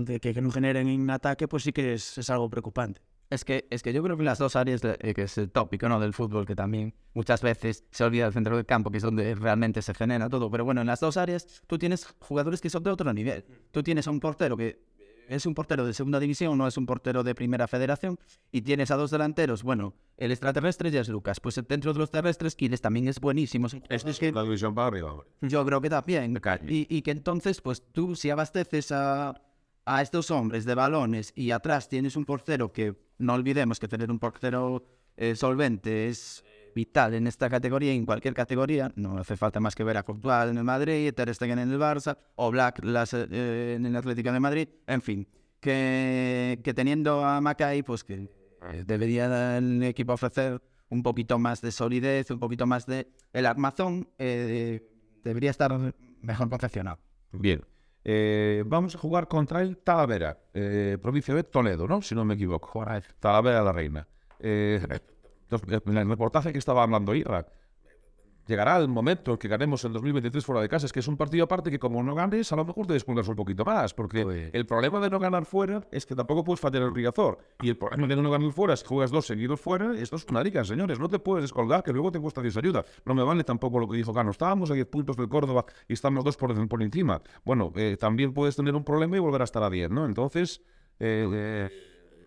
[0.04, 3.00] que, que no generen en ataque, pues sí que es, es algo preocupante.
[3.32, 5.88] Es que, es que yo creo que las dos áreas, eh, que es el tópico
[5.88, 5.98] ¿no?
[5.98, 9.34] del fútbol, que también muchas veces se olvida del centro del campo, que es donde
[9.34, 10.50] realmente se genera todo.
[10.50, 13.44] Pero bueno, en las dos áreas tú tienes jugadores que son de otro nivel.
[13.70, 14.84] Tú tienes a un portero que
[15.28, 18.18] es un portero de segunda división, no es un portero de primera federación,
[18.50, 19.62] y tienes a dos delanteros.
[19.62, 21.40] Bueno, el extraterrestre ya es Lucas.
[21.40, 23.66] Pues dentro de los terrestres, Quiles también es buenísimo.
[23.88, 25.28] Es Es que la división para arriba, hombre.
[25.40, 26.38] yo creo que también.
[26.68, 29.40] Y, y que entonces, pues tú si abasteces a,
[29.84, 34.10] a estos hombres de balones y atrás tienes un portero que, no olvidemos que tener
[34.10, 34.84] un portero
[35.16, 38.92] eh, solvente es vital en esta categoría y en cualquier categoría.
[38.96, 41.78] No hace falta más que ver a Courtois en el Madrid, Ter Stegen en el
[41.78, 44.68] Barça o Black las, eh, en el Atlético de Madrid.
[44.86, 45.28] En fin,
[45.60, 51.60] que, que teniendo a Macay, pues que eh, debería el equipo ofrecer un poquito más
[51.60, 53.08] de solidez, un poquito más de...
[53.32, 56.98] El armazón debería estar mejor confeccionado.
[57.32, 57.62] Bien.
[58.04, 62.02] Eh, vamos a jugar contra el Talavera, eh, provincia de Toledo, ¿no?
[62.02, 62.84] Si no me equivoco.
[63.20, 64.06] Talavera la Reina.
[64.40, 64.80] Eh,
[65.50, 67.46] en el reportaje que estaba hablando Ira,
[68.46, 70.86] llegará el momento en que ganemos en 2023 fuera de casa.
[70.86, 73.28] Es que es un partido aparte que como no ganes, a lo mejor te descuidas
[73.28, 73.94] un poquito más.
[73.94, 77.38] Porque el problema de no ganar fuera es que tampoco puedes fallar el Riazor.
[77.60, 80.42] Y el problema de no ganar fuera, si juegas dos seguidos fuera, esto es una
[80.42, 80.98] liga, señores.
[80.98, 82.84] No te puedes descolgar, que luego te cuesta ayuda.
[83.04, 84.30] No me vale tampoco lo que dijo Cano.
[84.30, 87.22] Estábamos a 10 puntos del Córdoba y estamos dos por, por encima.
[87.44, 90.06] Bueno, eh, también puedes tener un problema y volver a estar a 10, ¿no?
[90.06, 90.62] Entonces,
[90.98, 91.70] eh, eh,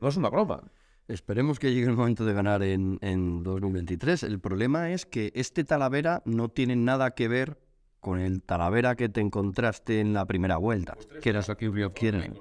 [0.01, 0.63] no es una broma.
[1.07, 4.23] Esperemos que llegue el momento de ganar en, en 2023.
[4.23, 7.59] El problema es que este Talavera no tiene nada que ver
[7.99, 10.97] con el Talavera que te encontraste en la primera vuelta.
[11.21, 12.37] Que aquí quieren.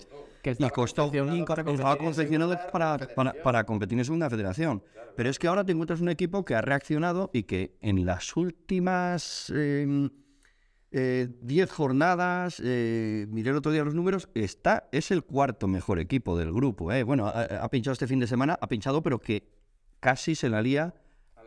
[0.59, 4.83] Y costó estaba confeccionado para, para, para competir en segunda federación.
[5.17, 8.37] Pero es que ahora te encuentras un equipo que ha reaccionado y que en las
[8.37, 10.11] últimas eh,
[10.97, 15.99] eh, 10 jornadas, eh, miré el otro día los números, está, es el cuarto mejor
[15.99, 16.93] equipo del grupo.
[16.93, 17.03] eh.
[17.03, 19.51] Bueno, ha, ha pinchado este fin de semana, ha pinchado, pero que
[19.99, 20.95] casi se la lía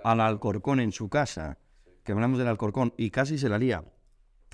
[0.04, 1.60] al Alcorcón en su casa.
[2.04, 3.86] Que hablamos del Alcorcón, y casi se la lía.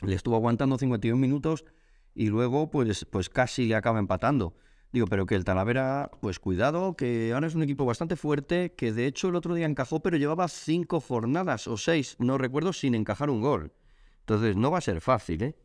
[0.03, 1.65] Le estuvo aguantando 51 minutos
[2.13, 4.53] y luego pues, pues casi le acaba empatando.
[4.91, 8.93] Digo, pero que el Talavera, pues cuidado, que ahora es un equipo bastante fuerte, que
[8.93, 12.93] de hecho el otro día encajó, pero llevaba cinco jornadas o seis, no recuerdo, sin
[12.93, 13.71] encajar un gol.
[14.23, 15.55] Entonces no va a ser fácil, ¿eh?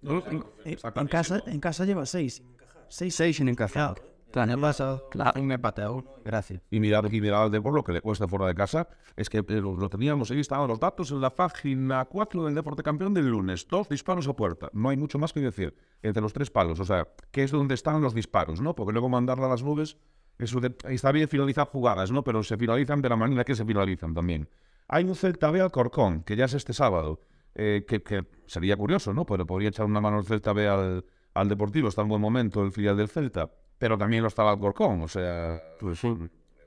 [0.65, 2.43] Eh, En casa, en casa lleva seis.
[2.89, 3.95] Seis, Seis sin encajar.
[4.31, 6.05] Claro, el pasado, claro, me uno.
[6.25, 6.61] Gracias.
[6.71, 8.89] Y mirar, y mirar al Depor lo que le cuesta fuera de casa.
[9.17, 12.55] Es que eh, lo, lo teníamos, ahí estaban los datos en la página 4 del
[12.55, 13.67] Deporte Campeón del lunes.
[13.69, 14.69] Dos disparos a puerta.
[14.75, 15.75] No hay mucho más que decir.
[16.03, 16.79] Entre los tres palos.
[16.81, 18.75] O sea, que es donde están los disparos, ¿no?
[18.75, 19.97] Porque luego mandarla a las nubes,
[20.39, 22.23] eso de- está bien finalizar jugadas, ¿no?
[22.23, 24.49] Pero se finalizan de la manera que se finalizan también.
[24.89, 27.21] Hay un Celta B Alcorcón, que ya es este sábado.
[27.55, 29.25] Eh, que, que sería curioso, ¿no?
[29.27, 31.89] Pero podría echar una mano el Celta B al, al Deportivo.
[31.89, 33.51] Está en buen momento el filial del Celta.
[33.79, 35.03] Pero también lo está el Alcorcón.
[35.03, 36.13] O sea, Pues sí.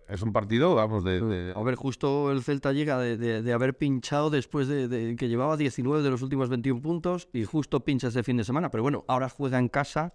[0.08, 1.20] es un partido, vamos, de...
[1.22, 5.28] de- A ver, justo el Celta llega de, de- de haber pinchado después de, que
[5.30, 8.70] llevaba 19 de los últimos 21 puntos y justo pincha este fin de semana.
[8.72, 10.14] Pero bueno, ahora juega en casa,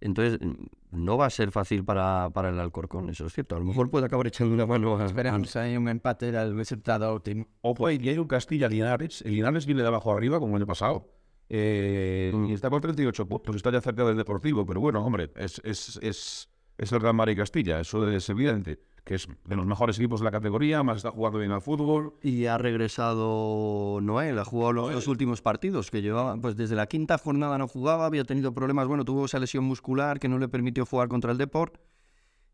[0.00, 3.56] entonces mm, no va a ser fácil para, para el Alcorcón, eso es cierto.
[3.56, 5.06] A lo mejor puede acabar echando una mano a...
[5.06, 7.46] Esperemos hay un empate, el resultado óptimo.
[7.62, 9.22] Ojo, y hay un Castilla-Linares.
[9.22, 11.08] El Linares viene de abajo arriba, como el año pasado.
[11.48, 14.64] Eh, y está con 38 puntos, está ya cerca del Deportivo.
[14.64, 18.80] Pero bueno, hombre, es, es, es, es el Gran Madrid Castilla, eso es evidente.
[19.04, 22.14] Que es de los mejores equipos de la categoría, más está jugando bien al fútbol.
[22.22, 26.86] Y ha regresado Noel, ha jugado los, los últimos partidos que llevaba, pues desde la
[26.86, 30.48] quinta jornada no jugaba, había tenido problemas, bueno, tuvo esa lesión muscular que no le
[30.48, 31.76] permitió jugar contra el Deport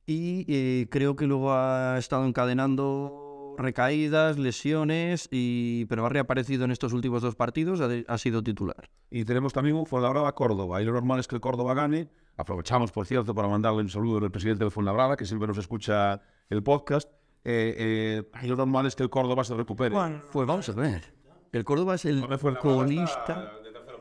[0.07, 6.71] y eh, creo que luego ha estado encadenando recaídas, lesiones, y, pero ha reaparecido en
[6.71, 8.89] estos últimos dos partidos, ha, de- ha sido titular.
[9.11, 10.81] Y tenemos también un Fuenlabrada Córdoba.
[10.81, 12.09] Y lo normal es que el Córdoba gane.
[12.37, 16.23] Aprovechamos, por cierto, para mandarle un saludo al presidente del Fuenlabrada, que siempre nos escucha
[16.51, 17.09] el podcast.
[17.43, 19.95] Eh, eh, y lo normal es que el Córdoba se recupere.
[19.95, 21.03] Bueno, Pues vamos a ver.
[21.53, 23.53] El Córdoba es el ¿Dónde fue la colista.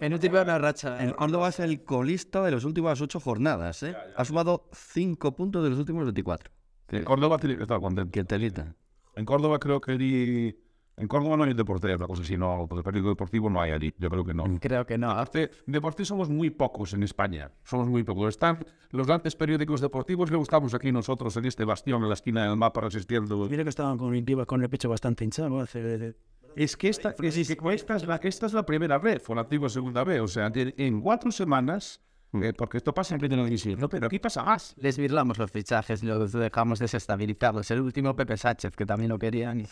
[0.02, 1.02] En última una racha.
[1.04, 3.82] El Córdoba es el colista de las últimas ocho jornadas.
[3.84, 3.96] ¿eh?
[4.16, 6.52] Ha sumado cinco puntos de los últimos 24.
[6.90, 8.12] En Córdoba tiene que estar contento.
[8.12, 8.76] Qué telita.
[9.16, 10.56] En Córdoba creo que di-
[11.00, 12.68] En Córdoba no hay deporte, una cosa así, no.
[12.70, 13.94] El periódico deportivo no hay allí.
[13.98, 14.44] Yo creo que no.
[14.60, 15.12] Creo que no.
[15.12, 17.52] Aparte, deportes somos muy pocos en España.
[17.64, 18.30] Somos muy pocos.
[18.30, 22.16] Están los grandes periódicos deportivos y luego estamos aquí nosotros en este bastión, en la
[22.16, 23.48] esquina del mapa, resistiendo.
[23.50, 26.16] Mira que estaban con, con el pecho bastante hinchado hace...
[26.56, 29.44] Es que esta, es que esta, es la, esta es la primera vez, fue la
[29.44, 30.20] antigua segunda vez.
[30.20, 32.02] O sea, en cuatro semanas,
[32.34, 33.89] eh, porque esto pasa en pleno división, ¿no?
[33.89, 34.76] pero aquí pasa más.
[34.78, 37.72] Les virlamos los fichajes los dejamos desestabilizados.
[37.72, 39.65] El último Pepe Sánchez, que también lo querían.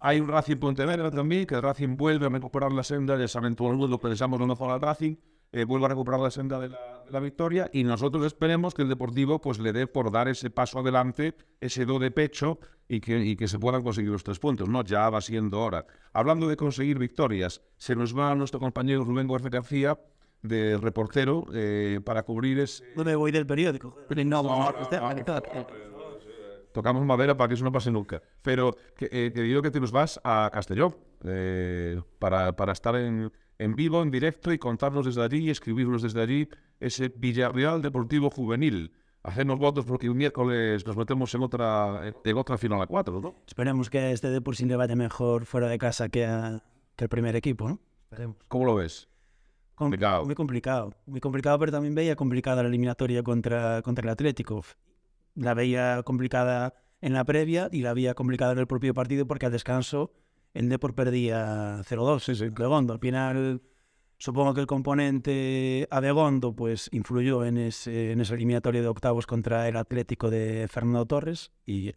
[0.00, 3.16] Hay un Racing Pontevedra también, que el Racing vuelve a recuperar la senda,
[3.56, 5.16] todo el mundo que deseamos lo mejor al Racing,
[5.52, 8.82] eh, vuelve a recuperar la senda de la, de la victoria y nosotros esperemos que
[8.82, 13.00] el Deportivo pues le dé por dar ese paso adelante, ese do de pecho y
[13.00, 14.82] que, y que se puedan conseguir los tres puntos, ¿no?
[14.84, 15.86] Ya va siendo hora.
[16.12, 19.98] Hablando de conseguir victorias, se nos va nuestro compañero Rubén Gómez García,
[20.42, 22.84] de reportero, eh, para cubrir ese...
[22.96, 23.96] No me voy del periódico.
[24.08, 24.26] joder.
[24.26, 24.42] No,
[26.72, 28.22] Tocamos madera para que eso no pase nunca.
[28.40, 32.96] Pero que, eh, te digo que te nos vas a Castellón eh, para, para estar
[32.96, 36.48] en, en vivo, en directo y contarnos desde allí y escribirnos desde allí
[36.80, 38.92] ese Villarreal Deportivo Juvenil.
[39.22, 43.34] Hacernos votos porque un miércoles nos metemos en otra, en otra final a cuatro, ¿no?
[43.46, 46.64] Esperemos que este Deportivo le vaya mejor fuera de casa que, a-
[46.96, 47.78] que el primer equipo, ¿no?
[48.04, 48.36] Esperemos.
[48.48, 49.08] ¿Cómo lo ves?
[49.84, 50.24] Complicado.
[50.24, 50.94] Muy complicado.
[51.06, 54.64] Muy complicado, pero también veía complicada la eliminatoria contra, contra el Atlético.
[55.34, 59.46] La veía complicada en la previa y la veía complicada en el propio partido porque
[59.46, 60.12] al descanso
[60.54, 62.20] el Depor perdía 0-2.
[62.20, 62.44] Sí, sí.
[62.44, 63.62] Al final,
[64.18, 69.68] supongo que el componente Abegondo pues, influyó en, ese, en esa eliminatoria de octavos contra
[69.68, 71.92] el Atlético de Fernando Torres y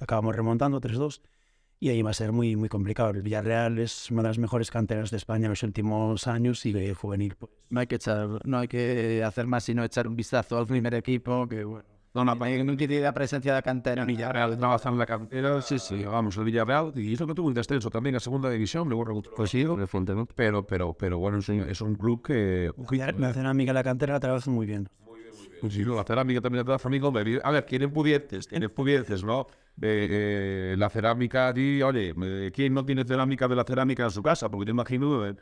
[0.00, 1.22] acabamos remontando 3-2.
[1.82, 3.10] Y ahí va a ser muy, muy complicado.
[3.10, 6.70] El Villarreal es una de las mejores canteras de España en los últimos años y
[6.70, 7.50] el juvenil, pues.
[7.70, 10.94] No hay que echar, no hay que hacer más sino echar un vistazo al primer
[10.94, 11.84] equipo, que bueno.
[12.14, 14.04] No, no, Hay no tiene la presencia de cantera.
[14.04, 17.54] Villarreal trabaja en la cantera, sí, sí, vamos, el Villarreal, y eso que tuvo un
[17.54, 19.34] descenso también a segunda división, luego recuperó.
[19.34, 19.66] Pues sí.
[20.36, 22.70] Pero, pero, pero bueno, es un, es un club que...
[23.18, 24.88] La cerámica y la cantera la trabajan muy bien.
[25.62, 27.12] Pues sí, la cerámica también la amigo.
[27.44, 29.46] A ver, quieren pudientes, tienen pudientes, ¿no?
[29.80, 32.12] Eh, la cerámica allí, oye,
[32.52, 34.50] ¿quién no tiene cerámica de la cerámica en su casa?
[34.50, 35.36] Porque yo imagino, eh,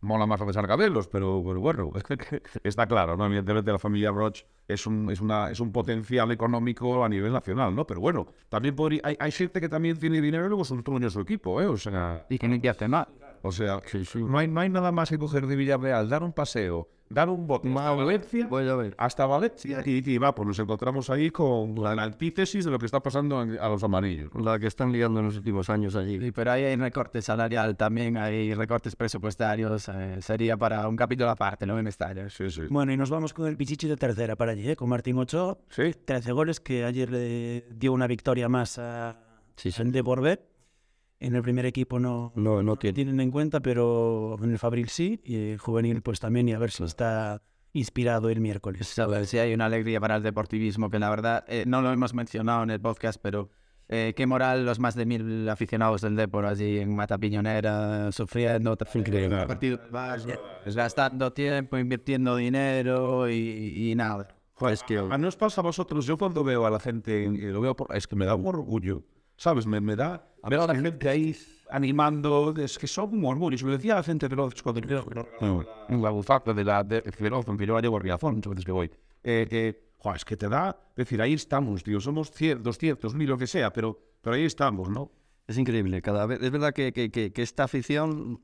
[0.00, 1.92] mola más hacer cabelos, pero, pero bueno,
[2.64, 3.26] está claro, ¿no?
[3.26, 7.74] Evidentemente la familia Roch es un, es, una, es un potencial económico a nivel nacional,
[7.74, 7.86] ¿no?
[7.86, 11.12] Pero bueno, también podría, hay, hay gente que también tiene dinero y luego son truños
[11.12, 11.66] su equipo, ¿eh?
[11.66, 12.24] O sea...
[12.30, 13.08] Y que no hace mal.
[13.46, 13.80] O sea,
[14.14, 17.46] No, hay, no hay nada más que coger de Villarreal, dar un paseo, dar un
[17.46, 18.94] bote a Valencia, Voy a ver.
[18.98, 22.78] hasta Valencia y, y va, pues nos encontramos ahí con la, la antítesis de lo
[22.78, 24.30] que está pasando en- a los amarillos.
[24.34, 26.18] La que están liando en los últimos años allí.
[26.20, 29.88] Sí, pero ahí hay recorte salarial también, hay recortes presupuestarios.
[29.88, 32.28] eh, sería para un capítulo aparte, no me Mestalla.
[32.28, 32.62] Sí, sí.
[32.68, 34.76] Bueno, y nos vamos con el Pichichi de tercera para allí, ¿eh?
[34.76, 35.56] con Martín Ochoa.
[35.68, 39.20] Sí, 13 goles, que ayer le dio una victoria más a
[39.56, 39.80] Sí, sí.
[39.80, 40.38] al Depor B.
[41.18, 42.94] En el primer equipo no, No, no tiene.
[42.94, 46.58] tienen en cuenta, pero en el Fabril sí, y el juvenil pues también, y a
[46.58, 48.98] ver si está inspirado el miércoles.
[48.98, 51.92] A ver si hay una alegría para el deportivismo, que la verdad eh, no lo
[51.92, 53.50] hemos mencionado en el podcast, pero
[53.88, 58.72] eh, qué moral los más de mil aficionados del Depor allí en Mata Piñonera, sufriendo
[58.72, 58.76] el
[59.46, 60.38] partido del Barça,
[60.74, 64.28] gastando tiempo, invirtiendo dinero y, y nada.
[64.54, 66.06] Joder, es que ¿A no os pasa a vosotros?
[66.06, 68.46] Yo cuando veo a la gente, y lo veo por, es que me da un
[68.46, 69.02] orgullo,
[69.36, 69.66] ¿sabes?
[69.66, 71.36] Me, me da, veo a la gente ahí
[71.70, 73.10] animando, es que son.
[73.58, 75.02] Se lo decía a la gente de los cuando yo
[75.88, 78.90] la bufanda de la de Feroz, que yo la llevo Riazón, muchas veces que voy.
[79.22, 83.28] Eh, eh, joder, es que te da, decir, ahí estamos, tío, somos 100, 200, mil,
[83.28, 85.10] lo que sea, pero, pero ahí estamos, ¿no?
[85.48, 88.40] Es increíble, cada vez, es verdad que, que- que- que esta afición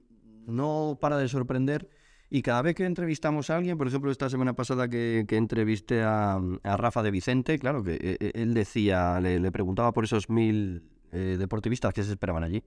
[0.46, 1.88] no para de sorprender
[2.34, 6.02] y cada vez que entrevistamos a alguien, por ejemplo esta semana pasada que, que entrevisté
[6.02, 10.30] a, a Rafa de Vicente, claro que eh, eh, él decía, le, preguntaba por esos
[10.30, 12.64] mil eh, deportivistas que se esperaban allí.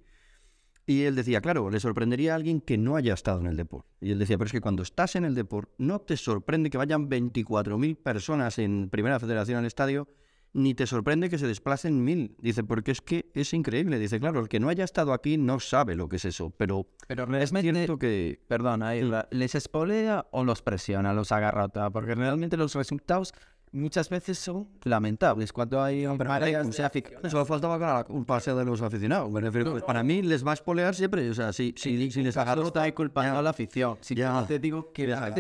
[0.85, 3.89] Y él decía, claro, le sorprendería a alguien que no haya estado en el deporte.
[4.01, 6.77] Y él decía, pero es que cuando estás en el deporte, no te sorprende que
[6.77, 10.07] vayan 24.000 personas en Primera Federación al estadio,
[10.55, 12.35] ni te sorprende que se desplacen mil.
[12.39, 13.99] Dice, porque es que es increíble.
[13.99, 16.87] Dice, claro, el que no haya estado aquí no sabe lo que es eso, pero
[17.07, 18.39] Pero es cierto que...
[18.47, 21.89] perdona, Isra, ¿les espolea o los presiona, los agarrota?
[21.89, 23.33] Porque realmente los resultados
[23.75, 27.21] muchas veces son lamentables cuando hay un de afición.
[27.29, 29.29] Solo faltaba culpa sea de los aficionados.
[29.31, 31.29] Me refiero, pues, para mí les va a espolear siempre.
[31.29, 32.63] O sea, si, si, si les agarro...
[32.67, 33.97] está culpando a la afición.
[34.01, 34.45] Si Ya.
[34.47, 35.31] te digo que Ya,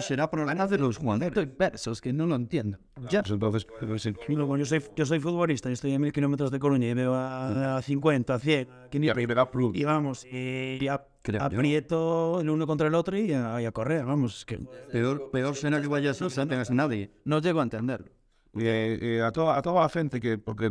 [0.00, 1.56] será problema de los jugadores.
[1.58, 2.78] versos que no lo entiendo.
[3.10, 3.22] Ya.
[3.22, 4.14] Pues entonces, pues, sí.
[4.28, 6.94] Y luego yo soy, yo soy futbolista, yo estoy a mil kilómetros de Coruña y
[6.94, 9.16] veo a, a 50, a 100, a y a 500.
[9.16, 9.76] mí me da plus.
[9.76, 11.46] Y vamos, y, y a- creo yo.
[11.46, 14.38] aprieto el uno contra el otro y a, y a correr, vamos.
[14.38, 14.58] es que
[14.90, 17.10] Peor, peor será que vayas tú, no tengas nadie.
[17.24, 18.08] No llego a entenderlo.
[18.58, 20.70] Eh, eh, a, toda, a toda la gente que, porque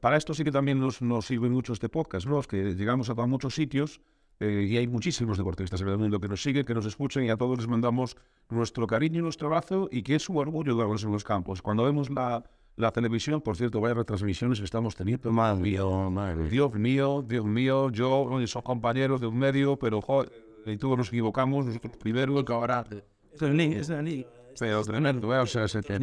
[0.00, 2.40] para esto sí que también nos, nos sirve mucho este podcast, ¿no?
[2.40, 4.00] Es que llegamos a, a muchos sitios
[4.40, 7.30] eh, y hay muchísimos deportistas en el mundo que nos siguen, que nos escuchan y
[7.30, 8.16] a todos les mandamos
[8.48, 11.62] nuestro cariño y nuestro abrazo y que es un orgullo darlos en los campos.
[11.62, 12.42] Cuando vemos la,
[12.76, 15.30] la televisión, por cierto, vaya retransmisiones que estamos teniendo.
[15.32, 16.48] Madre mía, madre.
[16.48, 20.32] Dios mío, Dios mío, yo, oye, son compañeros de un medio, pero joder,
[20.66, 22.84] y todos nos equivocamos, nosotros primero, que ahora...
[23.32, 24.28] es la liga, es la liga.
[24.58, 25.28] Pero tremendo.
[25.28, 25.98] O sea, se te...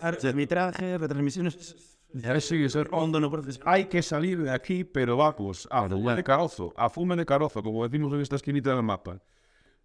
[0.00, 1.98] Arbitraje, retransmisiones.
[2.14, 3.30] Ya sí, es Hondo no.
[3.64, 7.62] Hay que salir de aquí, pero vamos, a fume de carozo, a fume de carozo,
[7.62, 9.20] como decimos en esta esquinita del mapa.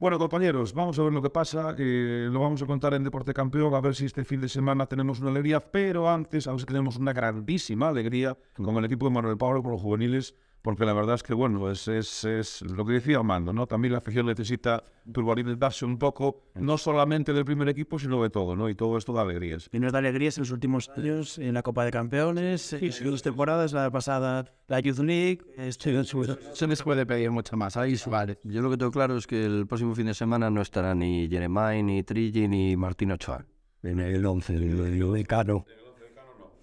[0.04, 1.74] Bueno, compañeros, vamos a ver lo que pasa.
[1.78, 5.22] lo vamos a contar en Deporte Campeón, a ver si este fin de semana tenemos
[5.22, 5.62] una alegría.
[5.62, 9.64] Pero antes, a ver si tenemos una grandísima alegría con el equipo de Manuel Pablo,
[9.64, 13.18] con los juveniles, porque la verdad es que, bueno, es, es, es lo que decía
[13.18, 13.68] Armando, ¿no?
[13.68, 18.56] También la afición necesita turboalimentarse un poco, no solamente del primer equipo, sino de todo,
[18.56, 18.70] ¿no?
[18.70, 19.70] Y todo esto da alegrías.
[19.74, 23.22] Y nos da alegrías en los últimos años en la Copa de Campeones, en dos
[23.22, 25.42] temporadas, la pasada la Youth League.
[25.58, 27.76] Este, Se les puede pedir mucho más.
[27.76, 28.40] Ahí sí vale.
[28.46, 31.28] Yo lo que tengo claro es que el próximo fin de semana no estará ni
[31.28, 33.46] Jeremai, ni Trilli, ni Martín Ochoa.
[33.82, 35.66] En el 11, el decano.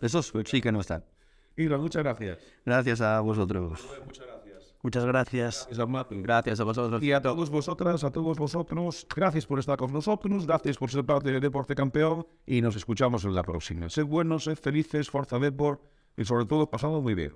[0.00, 1.04] Esos sí que no están.
[1.68, 2.38] Muchas gracias.
[2.64, 3.86] Gracias a vosotros.
[4.82, 5.68] muchas gracias.
[6.22, 7.02] Gracias a vosotros.
[7.02, 11.04] Y a todos vosotras, a todos vosotros, gracias por estar con nosotros, gracias por ser
[11.04, 13.88] parte de Deporte Campeón y nos escuchamos en la próxima.
[13.90, 15.82] Sed buenos, sed felices, Forza Deport
[16.16, 17.32] y sobre todo pasado muy bien.